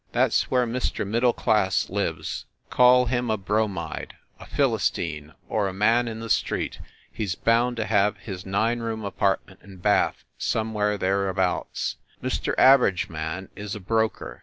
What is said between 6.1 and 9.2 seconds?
the street, he s bound to have his nine room